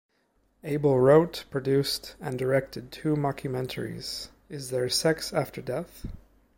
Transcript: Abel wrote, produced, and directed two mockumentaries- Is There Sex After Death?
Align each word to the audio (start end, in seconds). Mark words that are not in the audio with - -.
Abel 0.63 0.99
wrote, 0.99 1.45
produced, 1.51 2.15
and 2.19 2.39
directed 2.39 2.91
two 2.91 3.15
mockumentaries- 3.15 4.29
Is 4.49 4.71
There 4.71 4.89
Sex 4.89 5.31
After 5.31 5.61
Death? 5.61 6.07